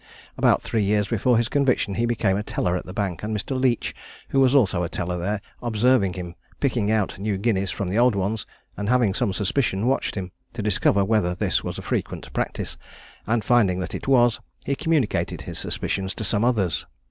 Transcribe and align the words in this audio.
About 0.35 0.63
three 0.63 0.81
years 0.81 1.07
before 1.09 1.37
his 1.37 1.47
conviction 1.47 1.93
he 1.93 2.07
became 2.07 2.35
a 2.35 2.41
teller 2.41 2.75
at 2.75 2.87
the 2.87 2.91
Bank, 2.91 3.21
and 3.21 3.37
Mr. 3.37 3.51
Leach, 3.55 3.93
who 4.29 4.39
was 4.39 4.55
also 4.55 4.81
a 4.81 4.89
teller 4.89 5.15
there, 5.15 5.41
observing 5.61 6.13
him 6.13 6.33
picking 6.59 6.89
out 6.89 7.19
new 7.19 7.37
guineas 7.37 7.69
from 7.69 7.87
the 7.87 7.99
old 7.99 8.15
ones, 8.15 8.47
and 8.75 8.89
having 8.89 9.13
some 9.13 9.31
suspicion, 9.31 9.85
watched 9.85 10.15
him, 10.15 10.31
to 10.53 10.63
discover 10.63 11.05
whether 11.05 11.35
this 11.35 11.63
was 11.63 11.77
a 11.77 11.83
frequent 11.83 12.33
practice; 12.33 12.77
and 13.27 13.43
finding 13.43 13.77
that 13.79 13.93
it 13.93 14.07
was, 14.07 14.39
he 14.65 14.73
communicated 14.73 15.43
his 15.43 15.59
suspicions 15.59 16.15
to 16.15 16.23
some 16.23 16.43
others. 16.43 16.87